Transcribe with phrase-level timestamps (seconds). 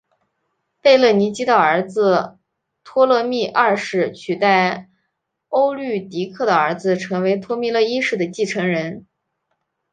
[0.81, 2.39] 贝勒尼基的儿子
[2.83, 4.89] 托勒密二世取代
[5.49, 9.05] 欧律狄刻的儿子成为托勒密一世的继承人。